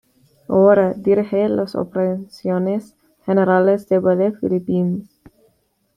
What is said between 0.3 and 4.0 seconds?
Ahora dirige las operaciones generales del